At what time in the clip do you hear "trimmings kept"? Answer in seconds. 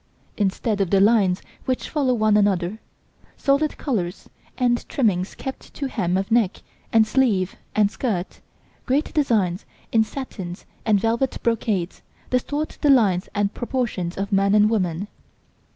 4.89-5.71